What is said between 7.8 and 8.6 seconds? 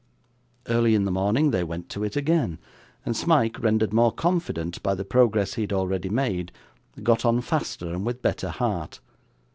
and with better